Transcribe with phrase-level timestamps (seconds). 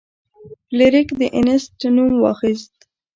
[0.67, 2.73] فلیریک د انیسټ نوم واخیست.